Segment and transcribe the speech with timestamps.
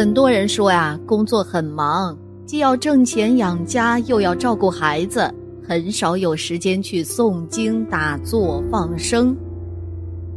[0.00, 2.16] 很多人说呀，工作很忙，
[2.46, 5.30] 既要挣钱养家，又要照顾孩子，
[5.62, 9.36] 很少有时间去诵经、打坐、放生。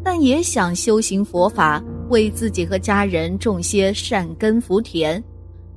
[0.04, 5.24] 但也想修行佛法，为自己和家人种些善根福田，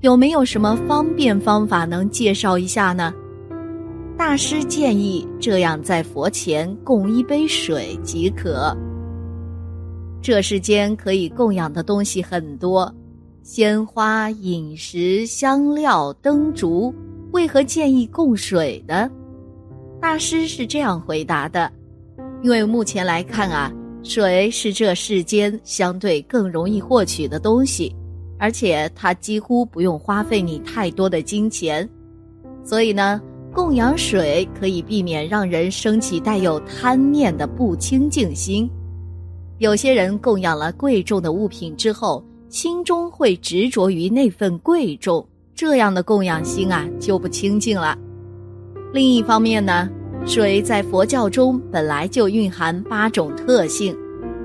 [0.00, 3.14] 有没有什么方便方法能介绍一下呢？
[4.18, 8.76] 大师建议这样，在佛前供一杯水即可。
[10.20, 12.92] 这世间可以供养的东西很多。
[13.46, 16.92] 鲜花、饮食、香料、灯烛，
[17.30, 19.08] 为何建议供水呢？
[20.00, 21.70] 大师是这样回答的：
[22.42, 27.94] 因为目前来看啊，水是这世间相对更容易获取的东西，
[28.36, 31.88] 而且它几乎不用花费你太多的金钱，
[32.64, 33.22] 所以呢，
[33.54, 38.68] 供养水可以避免让人升起带有贪念的不清净心。
[39.58, 42.20] 有些人供养了贵重的物品之后。
[42.48, 47.98] 心中会执着于那份贵重，这样的供养心啊就不清净了。
[48.92, 49.88] 另一方面呢，
[50.24, 53.96] 水在佛教中本来就蕴含八种特性，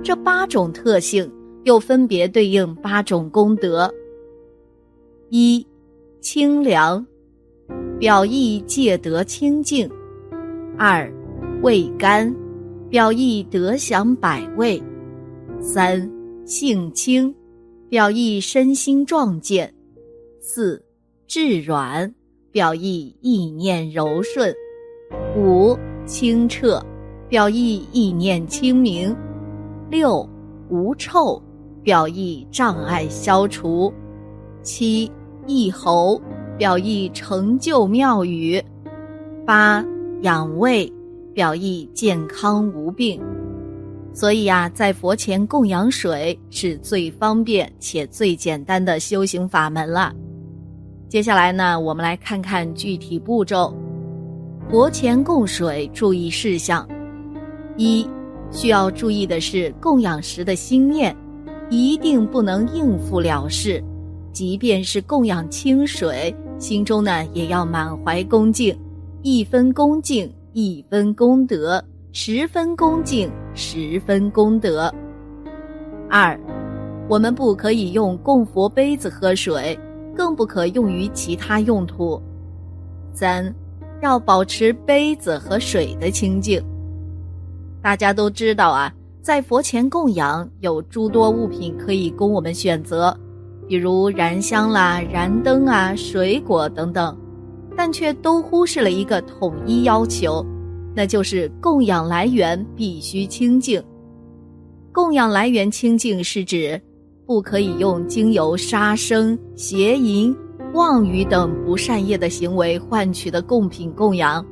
[0.04, 1.32] 这八种特性
[1.64, 3.94] 又分别对应八种功德：
[5.30, 5.66] 一、
[6.20, 7.06] 清凉，
[8.00, 9.88] 表意戒得清净；
[10.78, 11.10] 二、
[11.62, 12.36] 味甘，
[12.90, 14.82] 表意得享百味；
[15.62, 16.10] 三、
[16.46, 17.34] 性清。
[17.92, 19.74] 表意身心壮健，
[20.40, 20.82] 四
[21.28, 22.16] 质软，
[22.50, 24.50] 表意意念柔顺；
[25.36, 26.82] 五清澈，
[27.28, 29.14] 表意意念清明；
[29.90, 30.26] 六
[30.70, 31.44] 无臭，
[31.84, 33.92] 表意障碍消除；
[34.64, 35.12] 七
[35.46, 36.18] 益喉，
[36.58, 38.64] 表意成就妙语；
[39.46, 39.86] 八
[40.22, 40.90] 养胃，
[41.34, 43.22] 表意健康无病。
[44.14, 50.14] 所以呀，在佛前供养水是最方便且最简单的修行法门了。
[51.08, 53.74] 接下来呢，我们来看看具体步骤。
[54.70, 56.88] 佛前供水注意事项：
[57.78, 58.08] 一、
[58.52, 61.16] 需要注意的是供养时的心念，
[61.70, 63.84] 一定不能应付了事。
[64.32, 68.78] 即便是供养清水，心中呢也要满怀恭敬，
[69.22, 71.84] 一分恭敬一分功德。
[72.14, 74.94] 十分恭敬，十分功德。
[76.10, 76.38] 二，
[77.08, 79.80] 我们不可以用供佛杯子喝水，
[80.14, 82.22] 更不可用于其他用途。
[83.14, 83.54] 三，
[84.02, 86.62] 要保持杯子和水的清净。
[87.82, 93.18] 大家都知道啊，在佛前供养有诸多物品可以供我们选择，
[93.70, 97.18] 比如燃香啦、燃灯啊、水果等等，
[97.78, 100.46] 但却都忽视了一个统一要求。
[100.94, 103.82] 那就是供养来源必须清净。
[104.92, 106.80] 供养来源清净是指，
[107.26, 110.36] 不可以用经由杀生、邪淫、
[110.74, 114.46] 妄语等不善业的行为换取的贡品供养。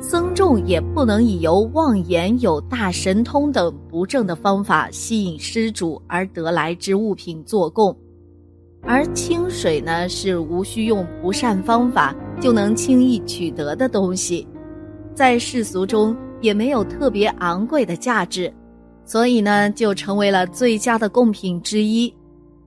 [0.00, 7.96] 僧众也不能以由妄言有大神通等不正的方法吸引施主而得来之物品做供。
[8.82, 14.46] 而清水呢，是无需用不善方法就能轻易取得的东西。
[15.18, 18.54] 在世俗中也没有特别昂贵的价值，
[19.04, 22.14] 所以呢，就成为了最佳的贡品之一。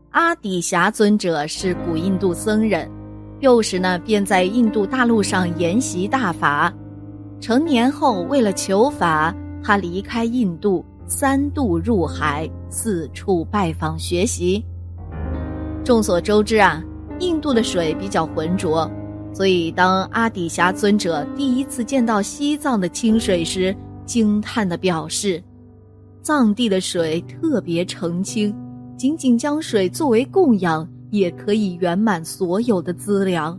[0.09, 2.91] 阿底峡尊者是古印度僧人，
[3.39, 6.73] 幼时呢便在印度大陆上研习大法。
[7.39, 14.61] 成年后，为了求法，他离开印度，三度入海，四处拜访学习。
[15.85, 16.83] 众所周知啊，
[17.19, 18.91] 印度的水比较浑浊。
[19.33, 23.75] 所以，当阿底峡尊者第一次见到西藏的清水时，
[24.05, 25.41] 惊叹地表示
[26.21, 28.53] ：“藏地的水特别澄清，
[28.97, 33.57] 仅仅将水作为供养，也可以圆满所有的资粮。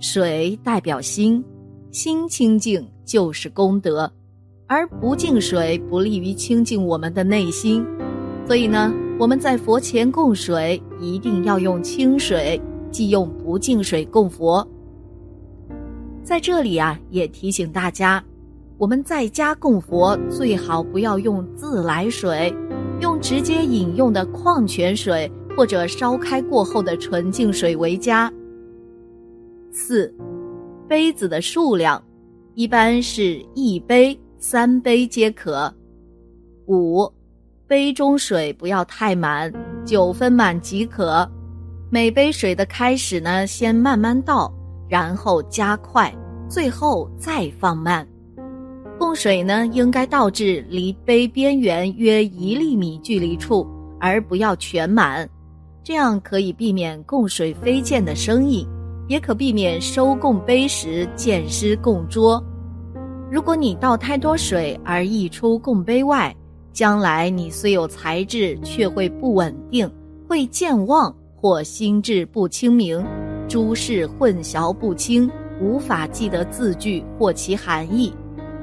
[0.00, 1.44] 水代表心，
[1.92, 4.10] 心清净就是功德，
[4.66, 7.84] 而不净水不利于清净我们的内心。
[8.46, 12.58] 所以呢，我们在佛前供水，一定要用清水。”
[12.94, 14.64] 忌用不净水供佛。
[16.22, 18.22] 在这里啊，也提醒大家，
[18.78, 22.54] 我们在家供佛最好不要用自来水，
[23.00, 28.32] 用直接饮用的矿泉水或者烧开过后的纯净水为佳。
[29.72, 30.14] 四，
[30.88, 32.00] 杯子的数量，
[32.54, 35.74] 一般是一杯、三杯皆可。
[36.68, 37.10] 五，
[37.66, 39.52] 杯中水不要太满，
[39.84, 41.28] 九分满即可。
[41.94, 44.52] 每杯水的开始呢，先慢慢倒，
[44.88, 46.12] 然后加快，
[46.48, 48.04] 最后再放慢。
[48.98, 53.64] 供水呢，应该倒至离杯边缘约一厘米距离处，
[54.00, 55.30] 而不要全满。
[55.84, 58.66] 这样可以避免供水飞溅的声音，
[59.06, 62.42] 也可避免收供杯时溅湿供桌。
[63.30, 66.34] 如果你倒太多水而溢出供杯外，
[66.72, 69.88] 将来你虽有才智，却会不稳定，
[70.26, 71.14] 会健忘
[71.44, 73.04] 或心智不清明，
[73.46, 75.30] 诸事混淆不清，
[75.60, 78.10] 无法记得字句或其含义，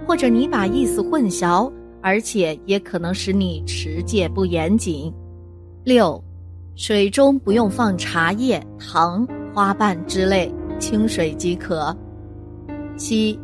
[0.07, 5.13] 或者你把意思混淆，而且也可能使你持戒不严谨。
[5.83, 6.19] 六，
[6.74, 11.95] 水中不用放茶叶、糖、花瓣之类，清水即可。
[12.98, 13.39] 七。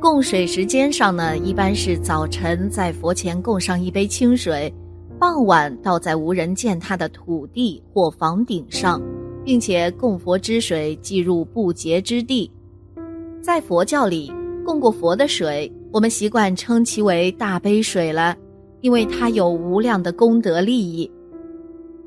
[0.00, 4.74] 供水时间上呢，一般是早晨在佛前供上一杯清水，
[5.18, 9.00] 傍晚倒在无人践踏的土地或房顶上，
[9.44, 12.50] 并且供佛之水计入不洁之地。
[13.40, 14.32] 在佛教里，
[14.64, 18.36] 供过佛的水，我们习惯称其为大杯水了，
[18.80, 21.10] 因为它有无量的功德利益。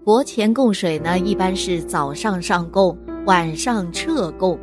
[0.04, 2.95] 佛前供水呢，一般是早上上供，
[3.25, 4.57] 晚上撤供。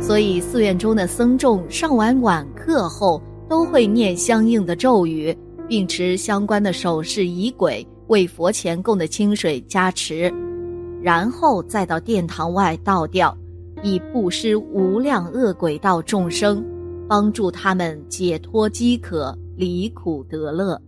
[0.00, 5.36] 所以，寺院中的僧众上完晚课后，都会念相应的咒语，
[5.68, 10.32] 并持相关的手势仪轨为佛前供的清水加持，
[11.02, 13.36] 然后再到殿堂外倒掉，
[13.82, 16.64] 以布施无量恶鬼道众生，
[17.06, 20.80] 帮助他们解脱饥渴、离苦得乐。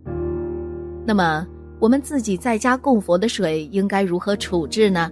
[1.05, 1.45] 那么，
[1.79, 5.11] 我们自己在家供佛的水应该如何处置呢？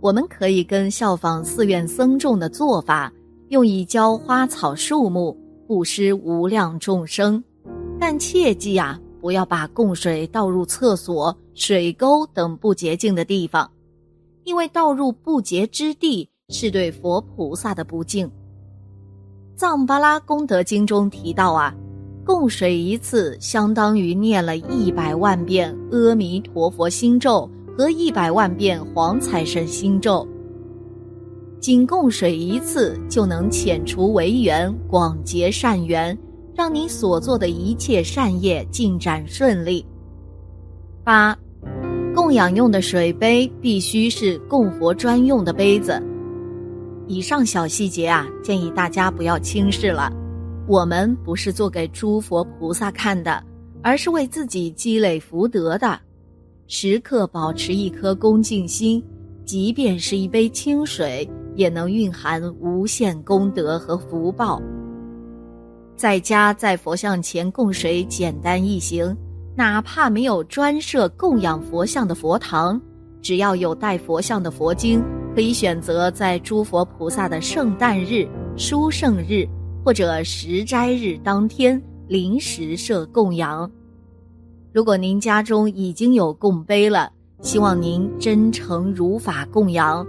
[0.00, 3.12] 我们可以跟效仿寺院僧众的做法。
[3.48, 5.36] 用以浇花草树木，
[5.68, 7.42] 布施无量众生，
[7.98, 13.70] 但切记啊，不要把供水倒入厕所、水沟等不洁净的地方，
[14.44, 18.30] 因为倒入不洁之地是对佛菩萨的不敬。
[19.56, 21.74] 藏巴拉功德经中提到啊，
[22.24, 30.26] 供水一次相当于念了一百万遍阿弥陀佛心咒和一百万遍黄财神心咒。
[31.58, 36.16] 仅供水一次就能遣除违缘，广结善缘，
[36.56, 39.84] 让你所做的一切善业进展顺利。
[41.04, 41.36] 八，
[42.14, 46.02] 供养用的水杯必须是供佛专用的杯子。
[47.06, 50.10] 以上小细节啊，建议大家不要轻视了。
[50.66, 53.44] 我们不是做给诸佛菩萨看的，
[53.82, 56.00] 而是为自己积累福德的。
[56.66, 59.04] 时刻保持一颗恭敬心，
[59.44, 61.28] 即便是一杯清水。
[61.56, 64.60] 也能蕴含无限功德和福报。
[65.96, 69.16] 在家在佛像前供水简单易行，
[69.54, 72.78] 哪怕没有专设供养佛像的佛堂，
[73.22, 75.02] 只要有带佛像的佛经，
[75.34, 78.28] 可以选择在诸佛菩萨的圣诞日、
[78.58, 79.48] 殊圣日
[79.82, 83.70] 或者十斋日当天临时设供养。
[84.74, 87.10] 如果您家中已经有供杯了，
[87.40, 90.06] 希望您真诚如法供养。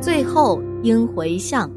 [0.00, 1.68] 最后应回向，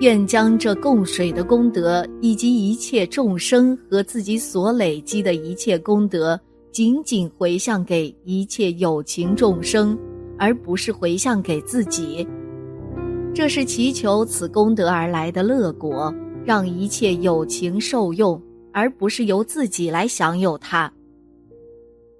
[0.00, 6.38] 愿将这供水的功德，以及一切众生和自己所累积的一切功德，
[6.72, 9.96] 仅仅回向给一切有情众生，
[10.36, 12.26] 而不是回向给自己。
[13.32, 16.12] 这是祈求此功德而来的乐果，
[16.44, 18.40] 让一切有情受用，
[18.72, 20.92] 而不是由自己来享有它。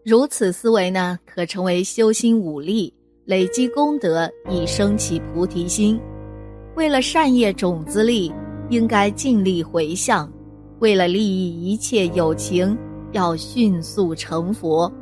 [0.04, 2.92] 如此思维呢，可成为修心武力。
[3.26, 5.98] 累积功德，以升起菩提心。
[6.76, 8.32] 为了善业种子力，
[8.68, 10.28] 应该尽力回向；
[10.80, 12.76] 为了利益一切有情，
[13.12, 14.92] 要迅速成佛。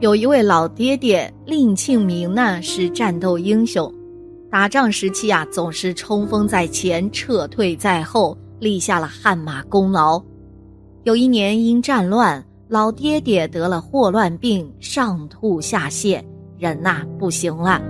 [0.00, 3.92] 有一位老爹爹，令庆明呢，是战斗英雄。
[4.50, 10.20] 打仗时期啊，总是冲锋在前，撤退在后，立下了汗马功劳。
[11.04, 16.20] 有一年因战乱，老爹爹得了霍乱病，上吐下泻。
[16.58, 17.80] 人呐不行了，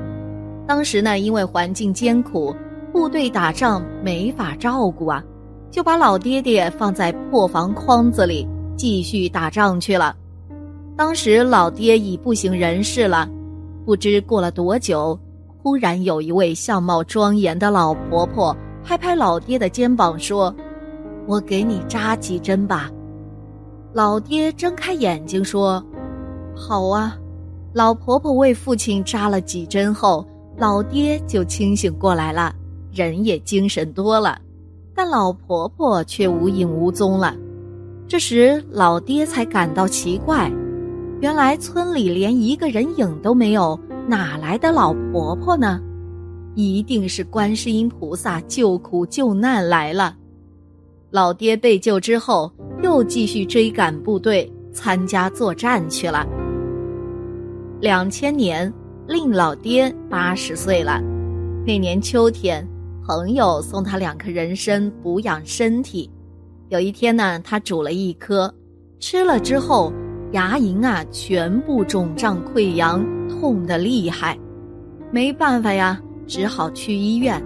[0.66, 2.54] 当时呢，因为环境艰苦，
[2.92, 5.22] 部队打仗没法照顾啊，
[5.70, 10.16] 就把老爹爹放在破房筐子里继续打仗去了。
[10.96, 13.28] 当时老爹已不省人事了，
[13.84, 15.18] 不知过了多久，
[15.62, 20.54] 忽然有一位相貌庄严的老婆婆拍拍老爹的肩膀说
[21.26, 22.90] ：“我给你扎几针吧。”
[23.92, 25.84] 老爹睁开眼睛说
[26.54, 27.16] ：“好啊。”
[27.74, 30.26] 老婆婆为父亲扎了几针后，
[30.56, 32.54] 老爹就清醒过来了，
[32.92, 34.38] 人也精神多了，
[34.94, 37.34] 但老婆婆却无影无踪了。
[38.06, 40.52] 这时，老爹才感到奇怪，
[41.20, 45.80] 原来村里连一个人影都没有，哪来的老婆婆呢？
[46.54, 50.14] 一定是观世音菩萨救苦救难来了。
[51.10, 56.26] 老爹被救之后，又继续追赶部队，参加作战去了。
[57.80, 58.70] 两千年，
[59.06, 61.00] 令老爹八十岁了。
[61.66, 62.66] 那年秋天，
[63.06, 66.10] 朋友送他两颗人参补养身体。
[66.68, 68.52] 有一天呢，他煮了一颗，
[68.98, 69.92] 吃了之后，
[70.32, 74.38] 牙龈啊全部肿胀溃疡，痛得厉害。
[75.10, 77.42] 没办法呀，只好去医院。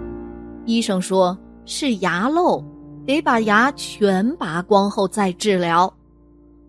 [0.65, 2.63] 医生说是牙漏，
[3.05, 5.91] 得把牙全拔光后再治疗。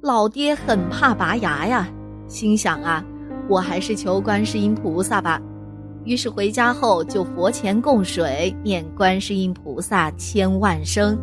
[0.00, 1.88] 老爹很怕拔牙呀，
[2.26, 3.04] 心想啊，
[3.48, 5.40] 我还是求观世音菩萨吧。
[6.04, 11.18] 于是回家后就佛前供水，念观世音菩萨千万声，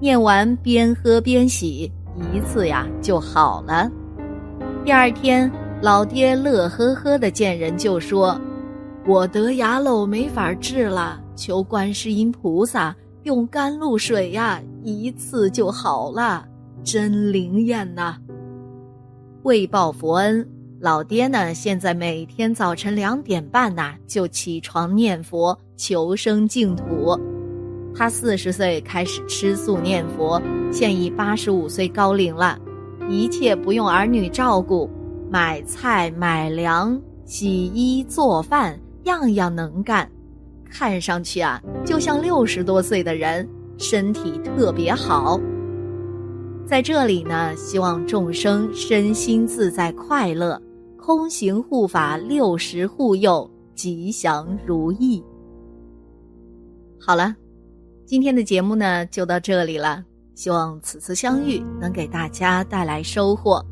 [0.00, 1.92] 念完边喝边洗，
[2.32, 3.90] 一次呀就好了。
[4.84, 5.50] 第二天，
[5.82, 8.40] 老爹乐呵呵的见人就说
[9.06, 16.44] ：“我得牙漏没法治了，求观世音菩萨用甘露水呀，一次就好了。”
[16.84, 18.16] 真灵验呐！
[19.42, 20.48] 为报佛恩，
[20.80, 27.18] 老爹呢现在每天早晨两点半呐就起床念佛求生净土。
[27.96, 32.56] 他四十岁开始吃素念佛，现已八十五岁高龄了，
[33.08, 34.88] 一切不用儿女照顾，
[35.28, 40.08] 买菜买粮、洗衣做饭，样样能干，
[40.70, 45.40] 看上去啊就像六十多岁的人，身体特别好。
[46.64, 50.60] 在这里呢，希望众生身心自在快乐，
[51.08, 55.24] 空行护法六十护佑，吉祥如意。
[57.00, 57.34] 好了，
[58.04, 60.04] 今天的节目呢就到这里了。
[60.34, 63.64] 希望此次相遇能给大家带来收获。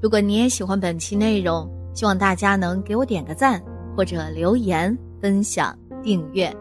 [0.00, 3.60] 如果你也喜欢本期内容，希望大家能给我点个赞，
[3.96, 6.56] 或者留言、分享、订阅。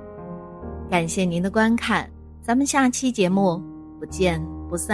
[0.90, 2.10] 感谢您的观看，
[2.42, 3.62] 咱们下期节目
[4.00, 4.94] 不见不散。